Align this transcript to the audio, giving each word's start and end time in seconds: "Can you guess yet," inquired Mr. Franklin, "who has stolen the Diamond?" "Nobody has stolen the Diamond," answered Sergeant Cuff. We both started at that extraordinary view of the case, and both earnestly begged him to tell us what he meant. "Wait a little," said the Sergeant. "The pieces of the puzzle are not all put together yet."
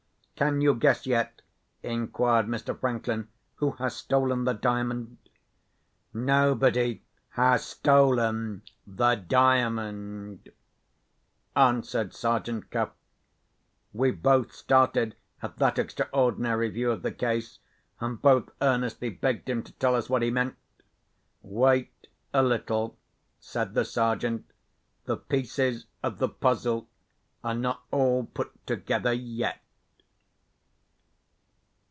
"Can 0.35 0.59
you 0.59 0.73
guess 0.73 1.05
yet," 1.05 1.43
inquired 1.83 2.47
Mr. 2.47 2.75
Franklin, 2.75 3.27
"who 3.57 3.73
has 3.73 3.95
stolen 3.95 4.43
the 4.43 4.55
Diamond?" 4.55 5.17
"Nobody 6.15 7.03
has 7.29 7.63
stolen 7.63 8.63
the 8.87 9.13
Diamond," 9.13 10.49
answered 11.55 12.15
Sergeant 12.15 12.71
Cuff. 12.71 12.89
We 13.93 14.09
both 14.09 14.51
started 14.51 15.15
at 15.43 15.57
that 15.57 15.77
extraordinary 15.77 16.69
view 16.71 16.89
of 16.89 17.03
the 17.03 17.11
case, 17.11 17.59
and 17.99 18.19
both 18.19 18.49
earnestly 18.63 19.11
begged 19.11 19.47
him 19.47 19.61
to 19.61 19.71
tell 19.73 19.93
us 19.93 20.09
what 20.09 20.23
he 20.23 20.31
meant. 20.31 20.55
"Wait 21.43 22.07
a 22.33 22.41
little," 22.41 22.97
said 23.39 23.75
the 23.75 23.85
Sergeant. 23.85 24.49
"The 25.05 25.17
pieces 25.17 25.85
of 26.01 26.17
the 26.17 26.29
puzzle 26.29 26.89
are 27.43 27.53
not 27.53 27.83
all 27.91 28.23
put 28.23 28.65
together 28.65 29.13
yet." 29.13 29.59